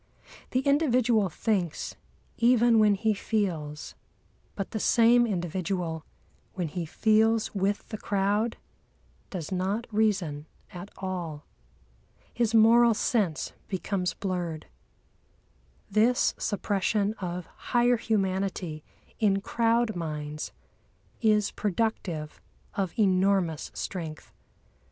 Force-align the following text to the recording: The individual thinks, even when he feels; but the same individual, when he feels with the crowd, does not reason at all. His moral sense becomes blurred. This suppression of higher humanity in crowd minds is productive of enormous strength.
The 0.49 0.61
individual 0.61 1.29
thinks, 1.29 1.95
even 2.37 2.79
when 2.79 2.95
he 2.95 3.13
feels; 3.13 3.93
but 4.55 4.71
the 4.71 4.79
same 4.79 5.27
individual, 5.27 6.03
when 6.55 6.69
he 6.69 6.87
feels 6.87 7.53
with 7.53 7.87
the 7.89 7.99
crowd, 7.99 8.57
does 9.29 9.51
not 9.51 9.85
reason 9.91 10.47
at 10.73 10.89
all. 10.97 11.45
His 12.33 12.55
moral 12.55 12.95
sense 12.95 13.53
becomes 13.67 14.15
blurred. 14.15 14.65
This 15.91 16.33
suppression 16.39 17.13
of 17.19 17.45
higher 17.45 17.97
humanity 17.97 18.83
in 19.19 19.39
crowd 19.41 19.95
minds 19.95 20.51
is 21.21 21.51
productive 21.51 22.41
of 22.73 22.97
enormous 22.97 23.69
strength. 23.75 24.33